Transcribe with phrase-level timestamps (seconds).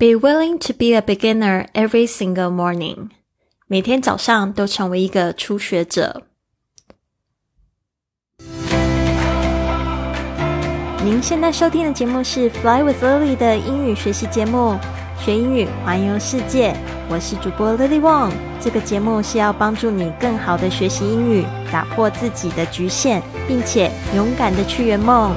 [0.00, 3.10] Be willing to be a beginner every single morning.
[3.66, 6.22] 每天早上都成为一个初学者。
[11.04, 14.78] 您现在收听的节目是《Fly with Lily》的英语学习节目，
[15.22, 16.74] 学英语环游世界。
[17.10, 18.32] 我是主播 Lily Wong。
[18.58, 25.36] 这个节目是要帮助你更好的学习英语，打破自己的局限，并且勇敢的去圆梦。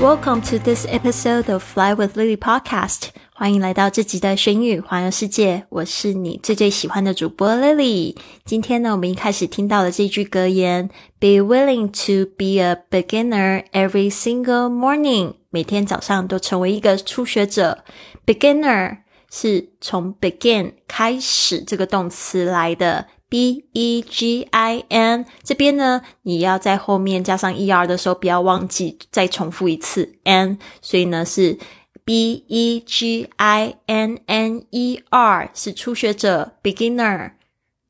[0.00, 3.08] Welcome to this episode of Fly with Lily podcast。
[3.34, 5.66] 欢迎来到这集的学英语环游世界。
[5.68, 8.16] 我是你最最喜欢的主播 Lily。
[8.46, 15.34] 今天呢，我们一开始听到的这句格言：Be willing to be a beginner every single morning。
[15.50, 17.84] 每天早上都成为一个初学者。
[18.24, 23.08] Beginner 是从 begin 开始这个动词来的。
[23.30, 31.56] B E G I N 这边呢，你要在后面加上 E R 的时候，不要忘记再重复一次 N，所以呢是
[32.04, 37.30] B E G I N N E R 是初学者 beginner，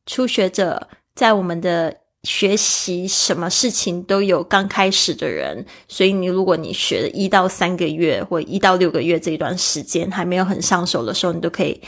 [0.05, 11.81] 初学者在我们的学习什么事情都有刚开始的人，所以你如果你学一到三个月或一到六个月这一段时间还没有很上手的时候，你都可以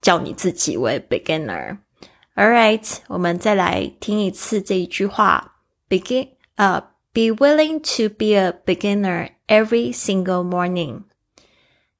[0.00, 1.76] 叫你自己为 beginner。
[2.36, 6.80] All right，我们再来听一次这一句话：begin，呃、
[7.12, 11.02] ，be willing to be a beginner every single morning。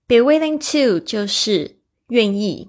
[0.08, 1.76] be willing to 就是
[2.08, 2.68] 愿意。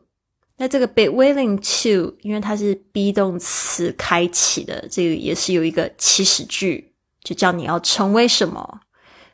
[0.57, 6.93] 那这个 be willing to，因为它是 be 动词开启的，这个也是有一个祈使句，
[7.23, 8.81] 就叫你要成为什么，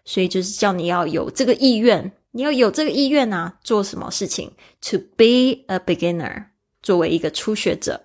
[0.05, 6.45] 所以就是叫你要有这个意愿，你要有这个意愿啊，做什么事情？To be a beginner，
[6.81, 8.01] 作为一个初学者。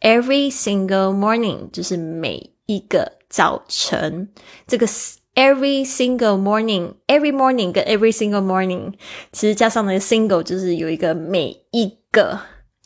[0.00, 4.28] Every single morning 就是每一个早晨。
[4.66, 4.86] 这个
[5.34, 8.92] every single morning，every morning 跟 every single morning，
[9.32, 12.38] 其实加上那个 single 就是有一个每一个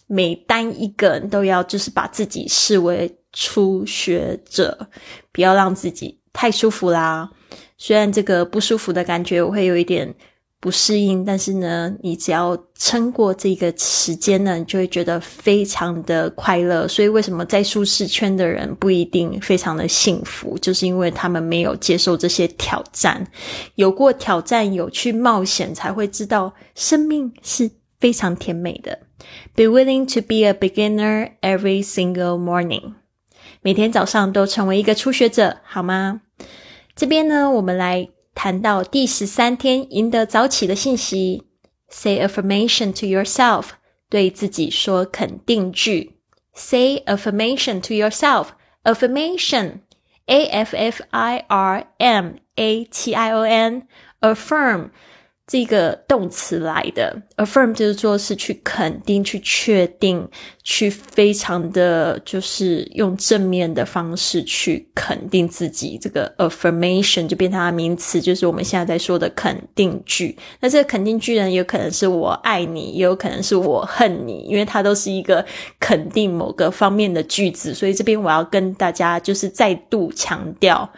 [0.07, 4.89] 每单一个都要就是把自己视为初学者，
[5.33, 7.31] 不要让自己太舒服啦。
[7.77, 10.15] 虽然这个不舒服的感觉我会有一点。
[10.63, 16.87] 不适应，但是呢，你只要撑过这个时间呢，你就会觉得非常的快乐。
[16.87, 23.27] 所以，为什么在舒适圈的人不一定非常的幸福，就是因为他们没有接受这些挑战，
[23.75, 27.69] 有过挑战，有去冒险，才会知道生命是
[27.99, 28.97] 非常甜美的。
[29.57, 32.93] Be willing to be a beginner every single morning，
[33.63, 36.21] 每天早上都成为一个初学者，好吗？
[36.95, 38.09] 这边呢，我们来。
[38.35, 41.45] 谈到第十三天赢得早起的信息
[41.89, 43.67] ，say affirmation to yourself，
[44.09, 46.17] 对自己说肯定句。
[46.55, 54.91] say affirmation to yourself，affirmation，a f f i r m a t i o n，affirm。
[55.53, 60.27] 这个动词来的，affirm 就是说是去肯定、去确定、
[60.63, 65.99] 去非常的就是用正面的方式去肯定自己。
[66.01, 70.35] 这个 affirmation 就变成它名词，就是我们现在在说的肯定句。
[70.59, 75.45] 那这个肯定句呢，有可能是我爱你，也有可能是我恨你，因为它都是一个
[75.79, 77.75] 肯定某个方面的句子。
[77.75, 80.91] 所以这边我要跟大家就是再度强调，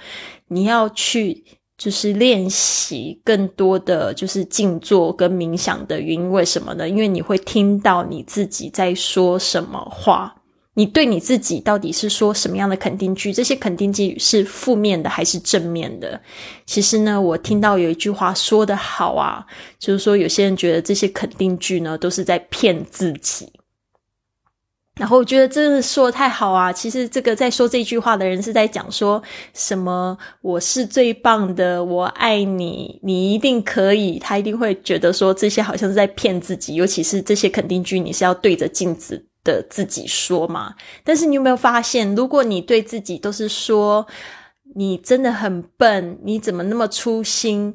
[0.47, 1.42] 你要去。
[1.77, 6.89] 就是练习更多的就是静坐跟冥想的原因，为什么呢？
[6.89, 10.34] 因为你会听到你自己在说什么话，
[10.75, 13.33] 你对你自己到底是说什么样的肯定句？
[13.33, 16.21] 这些肯定句是负面的还是正面的？
[16.65, 19.45] 其实呢，我听到有一句话说的好啊，
[19.79, 23.53] 就是说有些人觉得这些肯定句呢都是在骗自己。
[24.97, 26.72] 然后我觉得真的说的太好啊！
[26.72, 29.21] 其实这个在说这句话的人是在讲说
[29.53, 30.16] 什么？
[30.41, 34.21] 我是最棒的，我爱你，你一定可以。
[34.21, 40.72] 他一定会觉得说这些好像是在骗自己，尤其是这些肯定句，你是要对着镜子的自己说嘛？
[41.03, 44.07] 但是你有没有发现，如果你对自己都是说
[44.77, 47.74] 你真的很笨，你怎么那么粗心，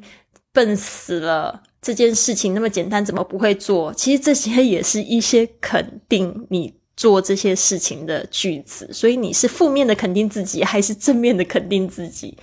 [0.54, 1.64] 笨死了？
[1.82, 3.94] 这件事情那么简单，怎么不会做？
[3.94, 6.79] 其实这些也是一些肯定你。
[7.00, 12.38] 做这些事情的句子，所以你是负面的肯定自己，还是正面的肯定自己？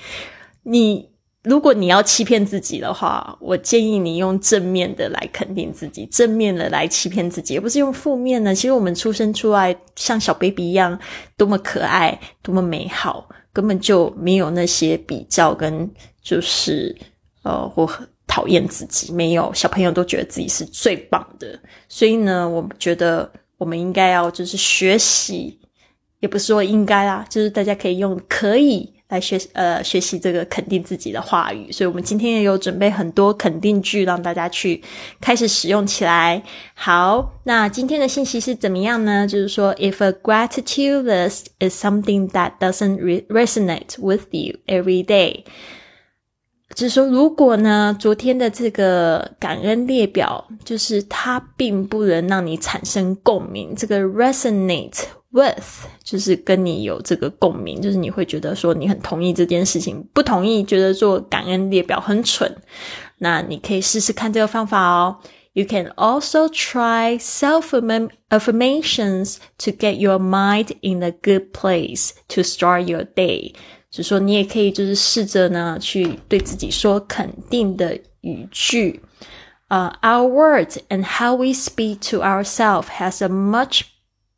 [0.62, 1.06] 你
[1.42, 8.54] 如果你要欺骗自己的话，我建议你用正面的来肯定自己，正面的来欺骗自己，而不是用负面的。
[8.54, 10.98] 其实我们出生出来像小 baby 一样，
[11.36, 15.86] 多么可爱，多么美好，根本就没有那些比较跟
[16.22, 16.96] 就是
[17.42, 17.86] 呃，我
[18.26, 21.60] 讨厌自己，没有小朋友都觉得自己是最棒的。
[21.90, 23.30] 所以呢，我觉得。
[23.58, 25.58] 我们应该要就是学习
[26.20, 31.70] 也不是说应该啦，就是大家可以用可以来学呃学习这个肯定自己的话语。
[31.70, 34.82] 所以我们今天也有准备很多肯定句，让大家去
[35.20, 36.42] 开始使用起来。
[36.74, 39.26] 好，那今天的信息是怎么样呢？
[39.26, 45.44] 就是说，if a gratitude list is something that doesn't resonate with you every day。
[46.76, 53.74] 就是说，如果呢，昨天的这个感恩列表，就是它并不能让你产生共鸣。
[53.74, 62.54] 这个 resonate with 就是跟你有这个共鸣，就是你会觉得说你很同意这件事情，不同意觉得做感恩列表很蠢。
[63.18, 65.16] 那你可以试试看这个方法哦。
[65.54, 67.70] You can also try self
[68.28, 73.54] affirmations to get your mind in a good place to start your day.
[73.89, 79.01] 就说你也可以就是试着呢去对自己说肯定的语句。
[79.67, 83.81] 呃、uh,，Our words and how we speak to ourselves has a much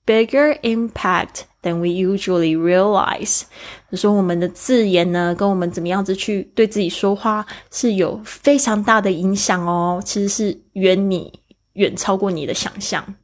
[0.06, 3.44] bigger impact than we usually realize。
[3.90, 10.02] 就说我们的字眼呢，跟我们怎么样子去对自己说话，是有非常大的影响哦。
[10.06, 11.34] 其实是远你
[11.74, 13.16] 远超过你的想象。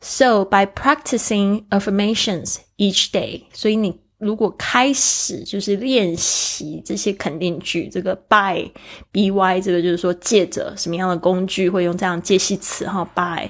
[0.00, 8.71] So by practicing affirmations each day，所以你 如果开始就是练习这些肯定句，这个 by
[9.11, 13.49] by 这个就是说借着什么样的工具会用这样介系词哈 by。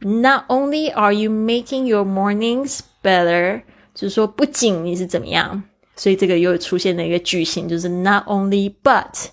[0.00, 3.62] Not only are you making your mornings better，
[3.94, 5.62] 就是说不仅你是怎么样，
[5.96, 9.26] 所以这个又出现了一个句型，就是 not only but，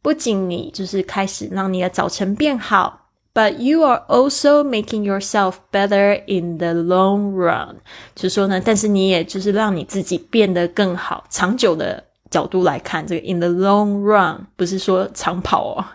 [0.00, 3.03] 不仅你就是开始让你的早晨变好。
[3.33, 7.77] But you are also making yourself better in the long run，
[8.15, 11.23] 就说呢，但是你也就是让你自己变得更好。
[11.29, 15.85] 长久的角度来看，这个 in the long run 不是说长跑哦，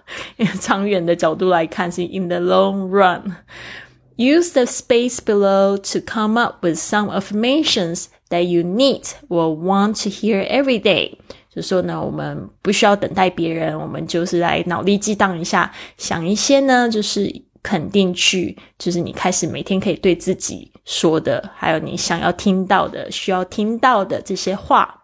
[0.61, 8.45] 长远的角度来看是 in the long run。Use the space below to come up with some affirmations that
[8.45, 11.19] you need or want to hear every day。
[11.60, 17.30] 就说呢，我们不需要等待别人，我们就是来脑力激荡一下，想一些呢，就是
[17.62, 24.96] 肯定句，就是你开始每天可以对自己说的，还有你想要听到的、需要听到的这些话。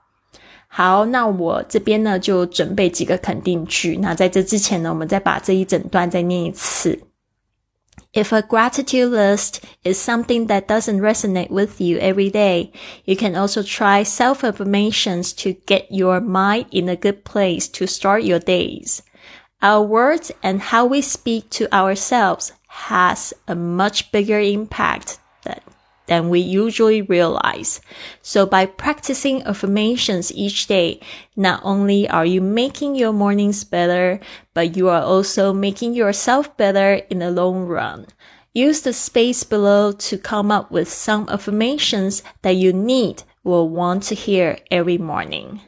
[0.67, 3.97] 好，那我这边呢就准备几个肯定句。
[4.01, 6.97] 那在这之前呢，我们再把这一整段再念一次。
[8.13, 12.71] If a gratitude list is something that doesn't resonate with you every day,
[13.03, 17.87] you can also try self affirmations to get your mind in a good place to
[17.87, 19.01] start your days.
[19.61, 25.19] Our words and how we speak to ourselves has a much bigger impact
[26.07, 27.81] than we usually realize.
[28.21, 30.99] So by practicing affirmations each day,
[31.35, 34.19] not only are you making your mornings better,
[34.53, 38.07] but you are also making yourself better in the long run.
[38.53, 44.03] Use the space below to come up with some affirmations that you need or want
[44.03, 45.59] to hear every morning.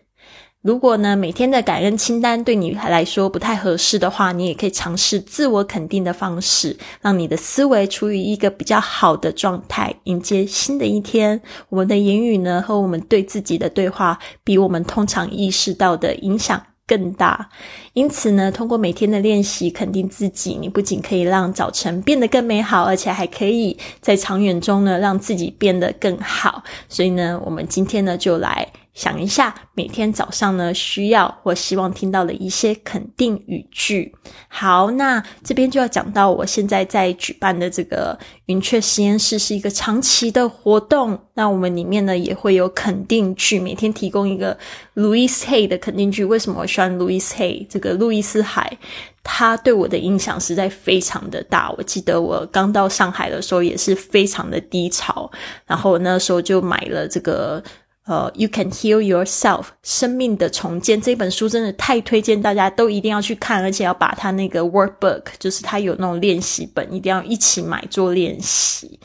[0.67, 11.41] 如果呢，每天的感恩清单对你来说不太合适的话，你也可以尝试自我肯定的方式，让你的思维处于一个比较好的状态，迎接新的一天。
[11.69, 16.61] 我们的言语呢，和我们对自己的对话，比我们通常意识到的影响。
[16.85, 17.49] 更大，
[17.91, 26.63] 因此呢，通过每天的练习，肯定自己，你不仅可以让早晨变得更美好，而且还可以在长远中呢，让自己变得更好。
[26.87, 28.65] 所以呢，我们今天呢，就来
[28.97, 34.11] 想一下，每天早上呢，需要或希望听到的一些肯定语句。
[34.47, 41.15] 好，那这边就要讲到，我现在在举办的这个云雀实验室是一个长期的活动。
[41.35, 44.57] 那我们里面呢，也会有肯定句，每天提供一个
[44.95, 46.25] Louis Hay 的肯定句。
[46.25, 48.79] 为什么我喜欢 Louis Hay 这个路易斯海？
[49.23, 51.71] 他对我的影响实在非常的大。
[51.77, 55.29] 我记得我刚到上海的时候也是非常的低潮，
[55.67, 57.63] 然后那时候就买了这个。
[58.07, 68.97] 呃，You can heal yourself，生命的重建这本书真的太推荐大家都一定要去看，而且要把它那个 workbook，就是它有那种练习本，一定要一起买做练习。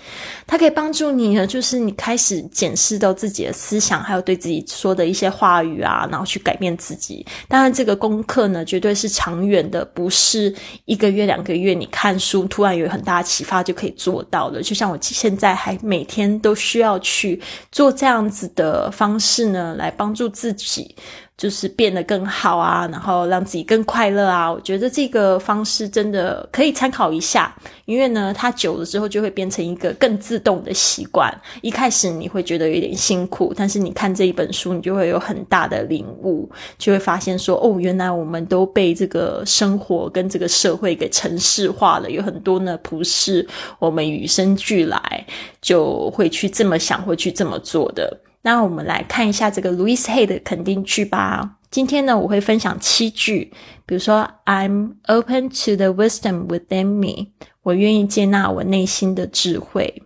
[0.46, 7.26] 它可以帮助你呢，就是你开始检视到自己的思想，还有对自己说的一些话语啊，然后去改变自己。
[7.48, 10.54] 当然，这个功课呢，绝对是长远的，不是
[10.84, 14.62] 一个月两个月你看书突然有很大的启发就可以做到的。
[14.62, 17.42] 就像我现在还每天都需要去
[17.72, 18.91] 做这样子的。
[18.92, 20.94] 方式呢，来帮助自己。
[21.34, 24.52] 就是变得更好啊，然后让自己更快乐啊。
[24.52, 27.52] 我觉得这个方式真的可以参考一下，
[27.84, 31.34] 因为呢，它久了之后就会变成一个更自动的习惯。
[31.60, 43.44] 一开始你会觉得有点辛苦，但是你看这一本书，你就会有很大的领悟，就会发现说，哦，原来我们都被这个生活跟这个社会给城市化了，有很多呢不是
[43.80, 45.26] 我们与生俱来
[45.60, 48.16] 就会去这么想，会去这么做的。
[48.42, 51.58] 那我们来看一下这个 Louis Hay 的肯定句吧。
[51.70, 53.52] 今天呢，我会分享七句，
[53.86, 57.28] 比如说 I'm open to the wisdom within me，
[57.62, 60.02] 我愿意接纳我内心的智慧。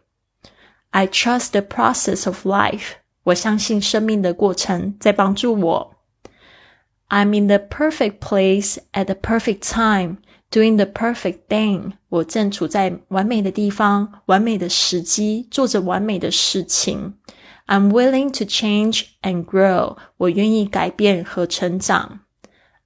[0.90, 2.92] I trust the process of life，
[3.24, 5.96] 我相信生命的过程在帮助我。
[7.08, 10.18] I'm in the perfect place at the perfect time,
[10.50, 11.92] doing the perfect thing。
[12.08, 17.14] 我正处在完美的地方，完美的时机，做着完美的事情。
[17.67, 19.97] I'm willing to change and grow。
[20.17, 22.21] 我愿意改变和成长。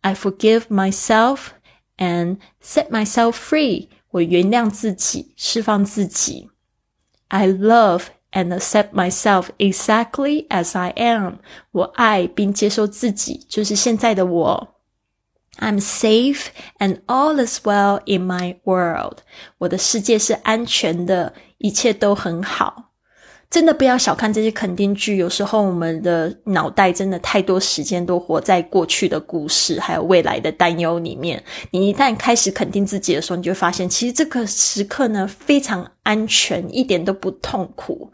[0.02, 1.48] I forgive myself
[1.98, 3.90] and set myself free。
[4.12, 6.50] 我原谅自己，释放自己。
[7.30, 11.40] I love and accept myself exactly as I am。
[11.72, 14.76] 我爱并接受自己，就是现在的我。
[15.58, 16.48] I'm safe
[16.80, 19.20] and all is well in my world。
[19.58, 22.89] 我的世界是安全的，一切都很好。
[23.51, 31.43] 真的不要小看这些肯定句，有时候我们的脑袋真的太多时间都活在过去的故事，还有未来的担忧里面。
[31.73, 38.09] 你一旦开始肯定自己的时候，你就发现，其实这个时刻呢非常安全，一点都不痛苦。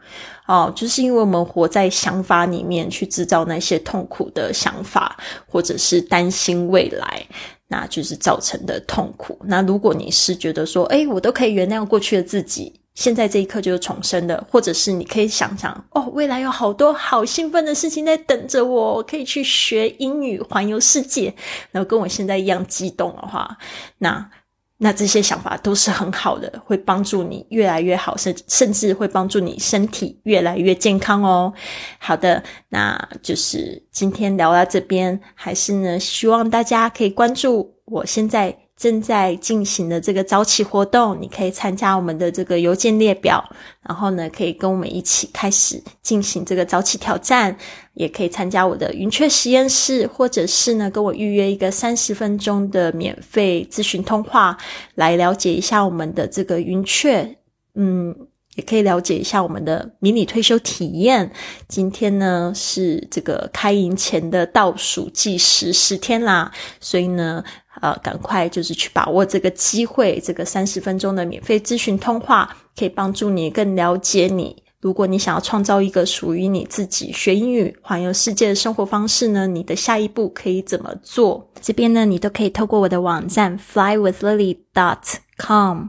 [0.46, 7.22] 哦，就是因为我们活在想法里面，去制造那些痛苦的想法，或者是担心未来，
[7.68, 9.38] 那就是造成的痛苦。
[9.44, 12.72] 那如果你是觉得说，哎，我都可以原谅过去的自己。
[12.96, 21.32] 现在这一刻就是重生的，或者是你可以想想哦，未来有好多好兴奋的事情在等着我，我可以去学英语，环游世界，
[21.70, 23.56] 然后跟我现在一样激动的话，
[23.98, 24.30] 那
[24.78, 31.52] 那这些想法都是很好的，会帮助你越来越好，甚甚至会帮助你身体越来越健康哦。
[31.98, 38.65] 好的，那就是今天聊到这边，还是呢，希望大家可以关注我现在。
[38.76, 43.42] 正在进行的这个早起活动，你可以参加我们的这个邮件列表，
[43.80, 47.56] 然后呢，可以跟我们一起开始进行这个早起挑战，
[47.94, 54.58] 也可以参加我的云雀实验室，或者是呢，跟我预约一个三十分钟的免费咨询通话，
[54.94, 57.38] 来了解一下我们的这个云雀，
[57.76, 58.14] 嗯，
[58.56, 61.32] 也可以了解一下我们的迷你退休体验。
[61.66, 67.42] 今天呢是这个开营前的倒数计时十天啦，所以呢。
[67.86, 74.60] 呃，赶快就是去把握这个机会，这个三十分钟的免费咨询通话，可以帮助你更了解你。
[74.80, 81.48] 如果你想要创造一个属于你自己学英语、环游世界的生活方式呢，你的下一步可以怎么做？
[81.60, 85.84] 这边呢，你都可以透过我的网站 flywithlily.com，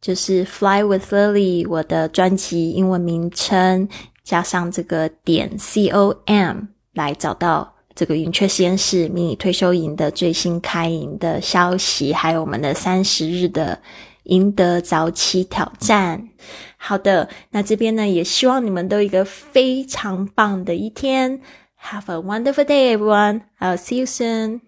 [0.00, 3.88] 就是 flywithlily 我的专辑英文名称
[4.24, 7.75] 加上这个点 com 来找到。
[7.96, 13.80] 这个云雀实验室迷你退休营的最新开营的消息，还有我们的三十日的
[14.24, 16.28] 赢得早起挑战。
[16.76, 21.40] 好的，那这边呢，也希望你们都有一个非常棒的一天。
[21.82, 23.42] Have a wonderful day, everyone.
[23.58, 24.65] I'll see you soon.